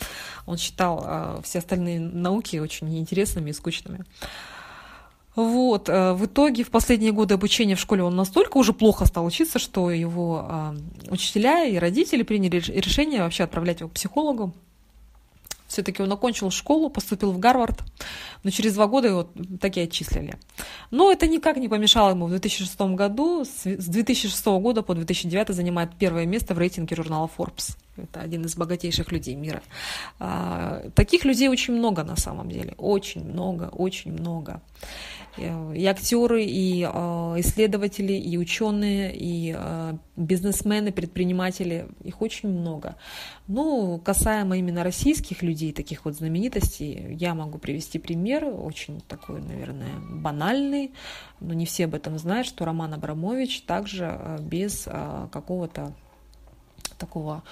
Он 0.45 0.57
считал 0.57 1.03
а, 1.03 1.41
все 1.43 1.60
остальные 1.60 2.00
науки 2.00 2.57
очень 2.57 2.88
неинтересными 2.88 3.50
и 3.50 3.53
скучными. 3.53 4.05
Вот, 5.36 5.89
а, 5.89 6.13
в 6.13 6.25
итоге 6.25 6.63
в 6.63 6.70
последние 6.70 7.12
годы 7.12 7.34
обучения 7.34 7.75
в 7.75 7.80
школе 7.80 8.04
он 8.04 8.15
настолько 8.15 8.58
уже 8.58 8.74
плохо 8.74 9.06
стал 9.06 9.25
учиться, 9.25 9.60
что 9.60 9.92
его 9.92 10.74
учителя 11.10 11.65
и 11.65 11.77
родители 11.77 12.24
приняли 12.24 12.60
решение 12.60 13.22
вообще 13.22 13.44
отправлять 13.44 13.82
его 13.82 13.89
к 13.89 13.94
психологу. 13.94 14.54
Все-таки 15.68 16.01
он 16.01 16.12
окончил 16.12 16.51
школу, 16.51 16.89
поступил 16.89 17.32
в 17.32 17.39
Гарвард, 17.39 17.84
но 18.44 18.51
через 18.51 18.75
два 18.75 18.88
года 18.88 19.08
его 19.08 19.27
такие 19.60 19.88
отчислили. 19.88 20.38
Но 20.92 21.12
это 21.12 21.27
никак 21.27 21.58
не 21.58 21.68
помешало 21.68 22.12
ему 22.12 22.27
в 22.27 22.30
2006 22.30 22.80
году, 22.96 23.44
с 23.44 23.63
2006 23.65 24.46
года 24.46 24.84
по 24.84 24.94
2009 24.94 25.50
занимает 25.50 25.96
первое 25.98 26.25
место 26.25 26.54
в 26.54 26.60
рейтинге 26.60 26.96
журнала 26.96 27.30
Forbes. 27.36 27.75
Это 27.98 28.22
один 28.22 28.46
из 28.46 28.56
богатейших 28.56 29.12
людей 29.12 29.36
мира. 29.36 29.62
А, 30.20 30.90
таких 30.96 31.25
людей 31.25 31.48
очень 31.48 31.75
много 31.75 32.04
на 32.04 32.16
самом 32.16 32.50
деле. 32.50 32.74
Очень 32.78 33.24
много, 33.25 33.70
очень 33.72 34.12
много. 34.12 34.62
Э, 35.38 35.74
и 35.75 35.86
актеры, 35.86 36.44
и 36.44 36.84
э, 36.84 36.88
исследователи, 37.40 38.14
и 38.14 38.38
ученые, 38.38 39.14
и 39.16 39.54
э, 39.58 39.94
бизнесмены, 40.16 40.92
предприниматели, 40.92 41.88
их 42.04 42.22
очень 42.22 42.50
много. 42.50 42.96
Ну, 43.48 44.00
касаемо 44.04 44.58
именно 44.58 44.84
российских 44.84 45.44
людей, 45.44 45.74
таких 45.74 46.06
вот 46.06 46.16
знаменитостей, 46.16 47.16
я 47.20 47.34
могу 47.34 47.58
привести 47.58 48.00
пример, 48.00 48.46
очень 48.46 49.02
такой, 49.02 49.42
наверное, 49.42 50.00
банальный, 50.10 50.92
но 51.40 51.54
не 51.54 51.66
все 51.66 51.86
об 51.86 51.96
этом 51.96 52.18
знают, 52.18 52.48
что 52.48 52.66
Роман 52.66 52.94
Абрамович 52.94 53.62
также 53.62 54.40
без 54.40 54.88
какого-то 55.32 55.94
такого 56.98 57.44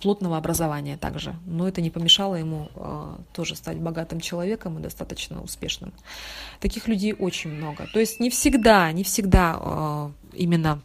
плотного 0.00 0.36
образования 0.36 0.96
также. 0.96 1.34
Но 1.46 1.68
это 1.68 1.80
не 1.80 1.90
помешало 1.90 2.36
ему 2.36 2.68
э, 2.74 3.16
тоже 3.32 3.56
стать 3.56 3.78
богатым 3.78 4.20
человеком 4.20 4.78
и 4.78 4.82
достаточно 4.82 5.42
успешным. 5.42 5.92
Таких 6.60 6.88
людей 6.88 7.12
очень 7.12 7.50
много. 7.50 7.86
То 7.92 8.00
есть 8.00 8.20
не 8.20 8.30
всегда, 8.30 8.92
не 8.92 9.04
всегда 9.04 9.58
э, 9.60 10.10
именно 10.34 10.80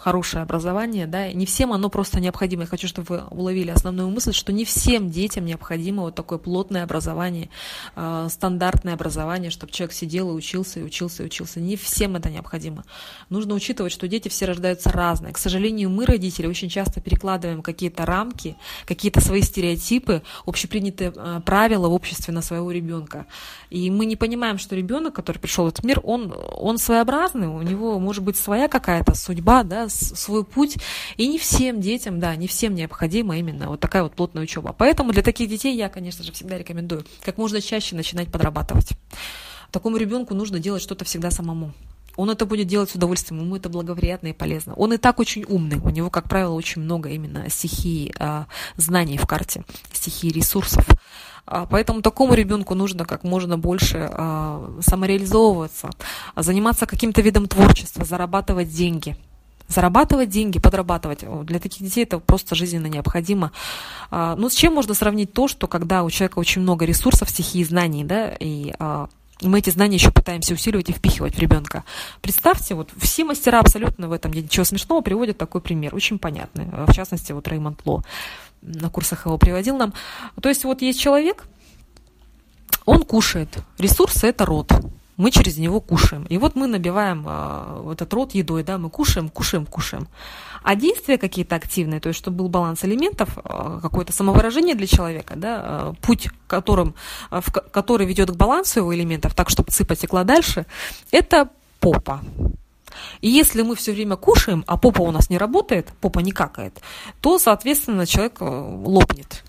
хорошее 0.00 0.42
образование, 0.42 1.06
да, 1.06 1.30
не 1.32 1.44
всем 1.44 1.72
оно 1.72 1.90
просто 1.90 2.20
необходимо. 2.20 2.62
Я 2.62 2.68
хочу, 2.68 2.88
чтобы 2.88 3.06
вы 3.08 3.22
уловили 3.30 3.70
основную 3.70 4.08
мысль, 4.08 4.32
что 4.32 4.50
не 4.50 4.64
всем 4.64 5.10
детям 5.10 5.44
необходимо 5.44 6.02
вот 6.02 6.14
такое 6.14 6.38
плотное 6.38 6.84
образование, 6.84 7.50
э, 7.96 8.28
стандартное 8.30 8.94
образование, 8.94 9.50
чтобы 9.50 9.72
человек 9.72 9.92
сидел 9.92 10.30
и 10.30 10.32
учился, 10.32 10.80
и 10.80 10.82
учился, 10.82 11.22
и 11.22 11.26
учился. 11.26 11.60
Не 11.60 11.76
всем 11.76 12.16
это 12.16 12.30
необходимо. 12.30 12.84
Нужно 13.28 13.54
учитывать, 13.54 13.92
что 13.92 14.08
дети 14.08 14.28
все 14.28 14.46
рождаются 14.46 14.90
разные. 14.90 15.34
К 15.34 15.38
сожалению, 15.38 15.90
мы, 15.90 16.06
родители, 16.06 16.46
очень 16.46 16.70
часто 16.70 17.02
перекладываем 17.02 17.60
какие-то 17.60 18.06
рамки, 18.06 18.56
какие-то 18.86 19.20
свои 19.20 19.42
стереотипы, 19.42 20.22
общепринятые 20.46 21.12
э, 21.14 21.40
правила 21.44 21.88
в 21.88 21.92
обществе 21.92 22.32
на 22.32 22.40
своего 22.40 22.70
ребенка. 22.70 23.26
И 23.68 23.90
мы 23.90 24.06
не 24.06 24.16
понимаем, 24.16 24.56
что 24.56 24.74
ребенок, 24.76 25.14
который 25.14 25.38
пришел 25.38 25.66
в 25.66 25.68
этот 25.68 25.84
мир, 25.84 26.00
он, 26.02 26.34
он 26.56 26.78
своеобразный, 26.78 27.48
у 27.48 27.60
него 27.60 27.98
может 27.98 28.24
быть 28.24 28.38
своя 28.38 28.66
какая-то 28.66 29.14
судьба, 29.14 29.62
да, 29.62 29.89
свой 29.90 30.44
путь. 30.44 30.76
И 31.16 31.26
не 31.28 31.38
всем 31.38 31.80
детям, 31.80 32.20
да, 32.20 32.34
не 32.36 32.46
всем 32.46 32.74
необходима 32.74 33.38
именно 33.38 33.68
вот 33.68 33.80
такая 33.80 34.02
вот 34.02 34.14
плотная 34.14 34.42
учеба. 34.42 34.74
Поэтому 34.76 35.12
для 35.12 35.22
таких 35.22 35.48
детей 35.48 35.76
я, 35.76 35.88
конечно 35.88 36.24
же, 36.24 36.32
всегда 36.32 36.58
рекомендую 36.58 37.04
как 37.22 37.38
можно 37.38 37.60
чаще 37.60 37.96
начинать 37.96 38.30
подрабатывать. 38.30 38.90
Такому 39.70 39.96
ребенку 39.96 40.34
нужно 40.34 40.58
делать 40.58 40.82
что-то 40.82 41.04
всегда 41.04 41.30
самому. 41.30 41.72
Он 42.16 42.28
это 42.28 42.44
будет 42.44 42.66
делать 42.66 42.90
с 42.90 42.94
удовольствием, 42.94 43.42
ему 43.42 43.56
это 43.56 43.68
благоприятно 43.68 44.28
и 44.28 44.32
полезно. 44.32 44.74
Он 44.74 44.92
и 44.92 44.96
так 44.96 45.20
очень 45.20 45.44
умный, 45.44 45.78
у 45.78 45.90
него, 45.90 46.10
как 46.10 46.28
правило, 46.28 46.52
очень 46.52 46.82
много 46.82 47.08
именно 47.08 47.48
стихий 47.48 48.12
э, 48.18 48.44
знаний 48.76 49.16
в 49.16 49.26
карте, 49.26 49.64
стихий 49.92 50.30
ресурсов. 50.30 50.86
А, 51.46 51.66
поэтому 51.66 52.02
такому 52.02 52.34
ребенку 52.34 52.74
нужно 52.74 53.04
как 53.04 53.24
можно 53.24 53.56
больше 53.56 54.10
э, 54.12 54.80
самореализовываться, 54.82 55.90
заниматься 56.36 56.86
каким-то 56.86 57.22
видом 57.22 57.46
творчества, 57.46 58.04
зарабатывать 58.04 58.68
деньги– 58.68 59.16
зарабатывать 59.70 60.28
деньги, 60.28 60.58
подрабатывать. 60.58 61.24
Для 61.44 61.58
таких 61.58 61.82
детей 61.82 62.04
это 62.04 62.18
просто 62.18 62.54
жизненно 62.54 62.88
необходимо. 62.88 63.52
А, 64.10 64.36
ну, 64.36 64.50
с 64.50 64.54
чем 64.54 64.74
можно 64.74 64.94
сравнить 64.94 65.32
то, 65.32 65.48
что 65.48 65.66
когда 65.66 66.02
у 66.02 66.10
человека 66.10 66.38
очень 66.38 66.62
много 66.62 66.84
ресурсов, 66.84 67.30
стихии, 67.30 67.62
знаний, 67.62 68.04
да, 68.04 68.34
и 68.40 68.74
а, 68.78 69.08
мы 69.40 69.60
эти 69.60 69.70
знания 69.70 69.96
еще 69.96 70.10
пытаемся 70.10 70.54
усиливать 70.54 70.90
и 70.90 70.92
впихивать 70.92 71.36
в 71.36 71.38
ребенка. 71.38 71.84
Представьте, 72.20 72.74
вот 72.74 72.90
все 72.98 73.24
мастера 73.24 73.60
абсолютно 73.60 74.08
в 74.08 74.12
этом, 74.12 74.32
ничего 74.32 74.64
смешного, 74.64 75.00
приводят 75.00 75.38
такой 75.38 75.60
пример, 75.60 75.94
очень 75.94 76.18
понятный. 76.18 76.66
В 76.86 76.92
частности, 76.92 77.32
вот 77.32 77.48
Реймонд 77.48 77.80
Ло 77.84 78.02
на 78.60 78.90
курсах 78.90 79.24
его 79.24 79.38
приводил 79.38 79.78
нам. 79.78 79.94
То 80.42 80.48
есть 80.48 80.64
вот 80.64 80.82
есть 80.82 81.00
человек, 81.00 81.46
он 82.84 83.04
кушает, 83.04 83.48
ресурсы– 83.78 84.26
это 84.28 84.44
род 84.44 84.72
мы 85.20 85.30
через 85.30 85.58
него 85.58 85.80
кушаем. 85.80 86.24
И 86.24 86.38
вот 86.38 86.56
мы 86.56 86.66
набиваем 86.66 87.26
э, 87.28 87.92
этот 87.92 88.12
рот 88.14 88.34
едой, 88.34 88.62
да, 88.62 88.78
мы 88.78 88.88
кушаем, 88.88 89.28
кушаем, 89.28 89.66
кушаем. 89.66 90.08
А 90.62 90.74
действия 90.74 91.18
какие-то 91.18 91.56
активные, 91.56 92.00
то 92.00 92.08
есть 92.08 92.18
чтобы 92.18 92.38
был 92.38 92.48
баланс 92.48 92.84
элементов, 92.84 93.36
э, 93.36 93.78
какое-то 93.82 94.12
самовыражение 94.12 94.74
для 94.74 94.86
человека, 94.86 95.34
да, 95.36 95.62
э, 95.62 95.92
путь, 96.00 96.28
которым, 96.46 96.94
э, 97.30 97.40
в, 97.40 97.52
который 97.52 98.06
ведет 98.06 98.30
к 98.30 98.36
балансу 98.36 98.80
его 98.80 98.94
элементов, 98.94 99.34
так, 99.34 99.50
чтобы 99.50 99.70
цыпа 99.70 99.94
текла 99.94 100.24
дальше, 100.24 100.64
это 101.10 101.50
попа. 101.80 102.20
И 103.20 103.28
если 103.28 103.62
мы 103.62 103.76
все 103.76 103.92
время 103.92 104.16
кушаем, 104.16 104.64
а 104.66 104.78
попа 104.78 105.02
у 105.02 105.10
нас 105.10 105.28
не 105.28 105.38
работает, 105.38 105.92
попа 106.00 106.20
не 106.20 106.32
какает, 106.32 106.80
то, 107.20 107.38
соответственно, 107.38 108.06
человек 108.06 108.40
э, 108.40 108.44
лопнет 108.44 109.44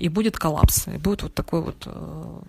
и 0.00 0.08
будет 0.08 0.38
коллапс, 0.38 0.88
и 0.88 0.98
будет 0.98 1.22
вот 1.22 1.34
такой 1.34 1.60
вот 1.60 1.82
э, 1.86 2.40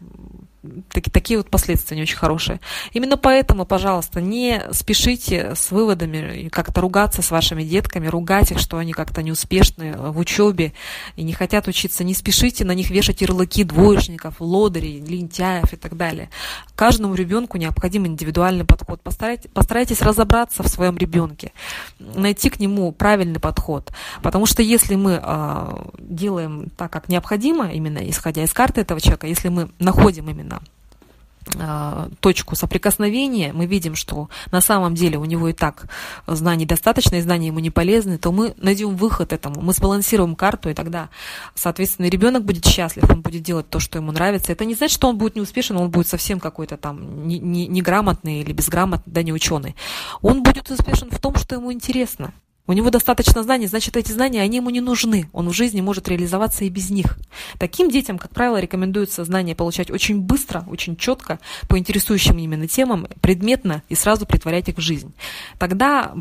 такие, 0.90 1.38
вот 1.38 1.50
последствия 1.50 1.98
не 1.98 2.04
очень 2.04 2.18
хорошие. 2.18 2.60
Именно 2.94 3.18
поэтому, 3.18 3.66
пожалуйста, 3.66 4.22
не 4.22 4.62
спешите 4.72 5.54
с 5.56 5.72
выводами 5.72 6.44
и 6.44 6.50
как-то 6.50 6.82
ругаться 6.82 7.22
с 7.22 7.32
вашими 7.32 7.64
детками, 7.64 8.08
ругать 8.08 8.52
их, 8.52 8.60
что 8.60 8.78
они 8.78 8.94
как-то 8.94 9.24
неуспешны 9.24 9.98
в 9.98 10.18
учебе 10.18 10.74
и 11.16 11.24
не 11.24 11.34
хотят 11.34 11.68
учиться. 11.68 12.04
Не 12.04 12.14
спешите 12.14 12.64
на 12.64 12.74
них 12.74 12.90
вешать 12.90 13.22
ярлыки 13.22 13.64
двоечников, 13.64 14.36
лодырей, 14.40 15.00
лентяев 15.00 15.74
и 15.74 15.76
так 15.76 15.98
далее. 15.98 16.30
Каждому 16.76 17.16
ребенку 17.16 17.58
необходим 17.58 18.06
индивидуальный 18.06 18.66
подход. 18.66 19.02
Постарайтесь, 19.02 19.50
постарайтесь 19.52 20.02
разобраться 20.02 20.64
в 20.64 20.68
своем 20.68 20.98
ребенке, 20.98 21.54
найти 22.00 22.50
к 22.50 22.60
нему 22.60 22.92
правильный 22.92 23.40
подход. 23.40 23.92
Потому 24.22 24.46
что 24.46 24.62
если 24.62 24.96
мы 24.96 25.20
э, 25.22 25.84
делаем 26.00 26.70
так, 26.78 26.92
как 26.92 27.10
необходимо, 27.10 27.41
именно 27.50 28.00
исходя 28.10 28.44
из 28.44 28.54
карты 28.54 28.82
этого 28.82 29.02
человека, 29.02 29.28
если 29.28 29.50
мы 29.50 29.70
находим 29.80 30.30
именно 30.30 30.62
а, 31.60 32.10
точку 32.20 32.56
соприкосновения, 32.56 33.52
мы 33.52 33.66
видим, 33.66 33.96
что 33.96 34.30
на 34.52 34.62
самом 34.62 34.94
деле 34.94 35.18
у 35.18 35.26
него 35.26 35.50
и 35.50 35.54
так 35.54 35.86
знаний 36.28 36.66
достаточно, 36.66 37.16
и 37.16 37.22
знания 37.22 37.48
ему 37.48 37.60
не 37.60 37.72
полезны, 37.72 38.18
то 38.18 38.32
мы 38.32 38.54
найдем 38.58 38.96
выход 38.96 39.34
этому, 39.34 39.62
мы 39.62 39.74
сбалансируем 39.74 40.36
карту, 40.36 40.70
и 40.70 40.74
тогда, 40.74 41.10
соответственно, 41.56 42.08
ребенок 42.08 42.46
будет 42.46 42.66
счастлив, 42.66 43.10
он 43.10 43.22
будет 43.22 43.42
делать 43.42 43.68
то, 43.70 43.80
что 43.80 43.98
ему 43.98 44.12
нравится. 44.12 44.52
Это 44.52 44.66
не 44.66 44.76
значит, 44.76 44.94
что 44.94 45.10
он 45.10 45.18
будет 45.18 45.36
неуспешен, 45.36 45.78
он 45.78 45.90
будет 45.90 46.08
совсем 46.08 46.40
какой-то 46.40 46.78
там 46.78 47.28
неграмотный 47.28 48.34
не, 48.34 48.38
не 48.38 48.44
или 48.44 48.54
безграмотный, 48.54 49.12
да 49.12 49.24
не 49.24 49.34
ученый. 49.34 49.76
Он 50.22 50.44
будет 50.44 50.70
успешен 50.70 51.10
в 51.10 51.20
том, 51.20 51.36
что 51.36 51.56
ему 51.56 51.74
интересно. 51.74 52.34
У 52.68 52.74
него 52.74 52.90
достаточно 52.90 53.44
знаний, 53.44 53.68
значит, 53.68 53.98
эти 53.98 54.12
знания, 54.12 54.42
они 54.42 54.58
ему 54.58 54.70
не 54.70 54.82
нужны. 54.82 55.28
Он 55.34 55.50
в 55.50 55.54
жизни 55.54 55.82
может 55.82 56.08
реализоваться 56.08 56.64
и 56.64 56.70
без 56.70 56.90
них. 56.90 57.18
Таким 57.58 57.90
детям, 57.90 58.18
как 58.18 58.32
правило, 58.32 58.60
рекомендуется 58.60 59.24
знания 59.24 59.56
получать 59.56 59.90
очень 59.90 60.22
быстро, 60.22 60.64
очень 60.70 60.96
четко, 60.96 61.40
по 61.68 61.78
интересующим 61.78 62.38
именно 62.38 62.68
темам, 62.68 63.08
предметно 63.22 63.84
и 63.90 63.96
сразу 63.96 64.26
притворять 64.26 64.70
их 64.70 64.78
в 64.78 64.82
жизнь. 64.82 65.14
Тогда 65.58 66.14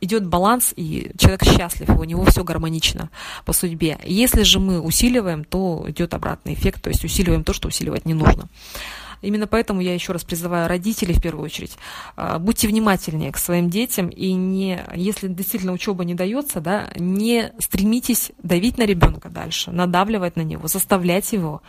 идет 0.00 0.26
баланс, 0.26 0.72
и 0.76 1.12
человек 1.18 1.44
счастлив, 1.44 1.88
у 1.88 2.04
него 2.04 2.24
все 2.26 2.44
гармонично 2.44 3.10
по 3.44 3.52
судьбе. 3.52 3.98
Если 4.04 4.42
же 4.42 4.60
мы 4.60 4.80
усиливаем, 4.80 5.44
то 5.44 5.84
идет 5.88 6.14
обратный 6.14 6.54
эффект, 6.54 6.82
то 6.82 6.90
есть 6.90 7.04
усиливаем 7.04 7.44
то, 7.44 7.52
что 7.52 7.68
усиливать 7.68 8.04
не 8.04 8.14
нужно. 8.14 8.48
Именно 9.22 9.46
поэтому 9.46 9.80
я 9.80 9.94
еще 9.94 10.12
раз 10.12 10.24
призываю 10.24 10.68
родителей 10.68 11.14
в 11.14 11.22
первую 11.22 11.44
очередь, 11.44 11.76
а, 12.16 12.38
будьте 12.38 12.68
внимательнее 12.68 13.32
к 13.32 13.38
своим 13.38 13.70
детям 13.70 14.08
и 14.08 14.32
не, 14.32 14.84
если 14.94 15.28
действительно 15.28 15.72
учеба 15.72 16.04
не 16.04 16.14
дается, 16.14 16.60
да, 16.60 16.90
не 16.96 17.52
стремитесь 17.58 18.32
давить 18.42 18.78
на 18.78 18.84
ребенка 18.84 19.28
дальше, 19.28 19.70
надавливать 19.70 20.36
на 20.36 20.42
него, 20.42 20.68
заставлять 20.68 21.32
его. 21.32 21.62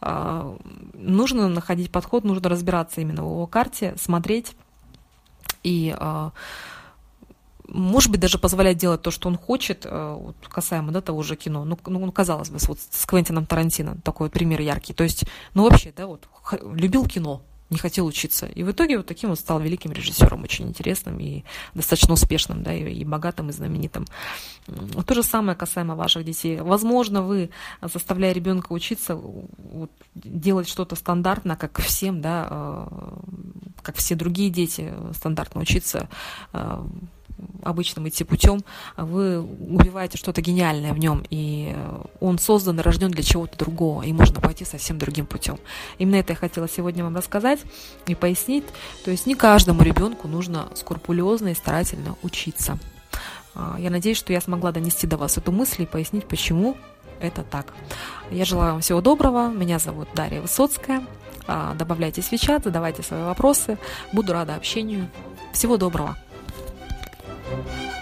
А, 0.00 0.56
нужно 0.94 1.48
находить 1.48 1.90
подход, 1.90 2.24
нужно 2.24 2.48
разбираться 2.48 3.00
именно 3.00 3.22
в 3.22 3.30
его 3.30 3.46
карте, 3.46 3.94
смотреть 3.98 4.52
и 5.62 5.94
а, 5.98 6.32
может 7.68 8.10
быть, 8.10 8.20
даже 8.20 8.38
позволять 8.38 8.78
делать 8.78 9.02
то, 9.02 9.10
что 9.10 9.28
он 9.28 9.36
хочет, 9.36 9.84
э, 9.84 10.16
вот, 10.18 10.36
касаемо 10.48 10.92
да, 10.92 11.00
того 11.00 11.22
же 11.22 11.36
кино. 11.36 11.64
Ну, 11.64 11.78
ну, 11.86 12.12
казалось 12.12 12.50
бы, 12.50 12.58
вот 12.68 12.78
с 12.78 13.06
Квентином 13.06 13.46
Тарантино 13.46 13.96
такой 14.02 14.30
пример 14.30 14.60
яркий. 14.60 14.92
То 14.92 15.04
есть, 15.04 15.24
ну, 15.54 15.64
вообще, 15.64 15.92
да, 15.96 16.06
вот, 16.06 16.28
любил 16.74 17.06
кино, 17.06 17.42
не 17.70 17.78
хотел 17.78 18.06
учиться. 18.06 18.46
И 18.46 18.62
в 18.62 18.70
итоге 18.70 18.98
вот 18.98 19.06
таким 19.06 19.30
вот 19.30 19.38
стал 19.38 19.60
великим 19.60 19.92
режиссером, 19.92 20.44
очень 20.44 20.68
интересным 20.68 21.18
и 21.18 21.42
достаточно 21.74 22.14
успешным, 22.14 22.62
да, 22.62 22.72
и, 22.72 22.92
и 22.92 23.04
богатым, 23.04 23.50
и 23.50 23.52
знаменитым. 23.52 24.06
То 25.06 25.14
же 25.14 25.22
самое 25.22 25.56
касаемо 25.56 25.96
ваших 25.96 26.24
детей. 26.24 26.60
Возможно, 26.60 27.22
вы, 27.22 27.50
заставляя 27.82 28.32
ребенка 28.32 28.72
учиться, 28.72 29.16
вот, 29.16 29.90
делать 30.14 30.68
что-то 30.68 30.94
стандартно, 30.94 31.56
как 31.56 31.80
всем, 31.80 32.20
да, 32.20 32.46
э, 32.50 32.86
как 33.82 33.96
все 33.96 34.14
другие 34.14 34.50
дети 34.50 34.94
стандартно 35.14 35.60
учиться, 35.60 36.08
э, 36.52 36.84
обычным 37.62 38.08
идти 38.08 38.24
путем, 38.24 38.62
вы 38.96 39.40
убиваете 39.40 40.18
что-то 40.18 40.40
гениальное 40.40 40.92
в 40.92 40.98
нем, 40.98 41.24
и 41.30 41.76
он 42.20 42.38
создан 42.38 42.78
и 42.80 42.82
рожден 42.82 43.10
для 43.10 43.22
чего-то 43.22 43.58
другого, 43.58 44.02
и 44.02 44.12
можно 44.12 44.40
пойти 44.40 44.64
совсем 44.64 44.98
другим 44.98 45.26
путем. 45.26 45.58
Именно 45.98 46.16
это 46.16 46.32
я 46.32 46.36
хотела 46.36 46.68
сегодня 46.68 47.04
вам 47.04 47.16
рассказать 47.16 47.60
и 48.06 48.14
пояснить. 48.14 48.64
То 49.04 49.10
есть 49.10 49.26
не 49.26 49.34
каждому 49.34 49.82
ребенку 49.82 50.28
нужно 50.28 50.68
скрупулезно 50.74 51.48
и 51.48 51.54
старательно 51.54 52.16
учиться. 52.22 52.78
А, 53.54 53.76
я 53.78 53.90
надеюсь, 53.90 54.18
что 54.18 54.32
я 54.32 54.40
смогла 54.40 54.72
донести 54.72 55.06
до 55.06 55.16
вас 55.16 55.36
эту 55.38 55.52
мысль 55.52 55.82
и 55.82 55.86
пояснить, 55.86 56.26
почему 56.26 56.76
это 57.20 57.42
так. 57.42 57.72
Я 58.30 58.44
желаю 58.44 58.72
вам 58.72 58.80
всего 58.82 59.00
доброго. 59.00 59.48
Меня 59.48 59.78
зовут 59.78 60.08
Дарья 60.14 60.40
Высоцкая. 60.40 61.04
А, 61.46 61.74
добавляйтесь 61.74 62.30
в 62.30 62.38
чат, 62.38 62.64
задавайте 62.64 63.02
свои 63.02 63.22
вопросы. 63.22 63.78
Буду 64.12 64.32
рада 64.32 64.54
общению. 64.54 65.08
Всего 65.52 65.76
доброго. 65.76 66.16
Thank 67.48 67.90
you. 67.90 67.95